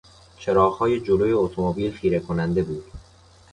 چراغهای 0.37 0.99
جلو 0.99 1.39
اتومبیل 1.39 1.91
خیره 1.93 2.19
کننده 2.19 2.63
بود. 2.63 2.85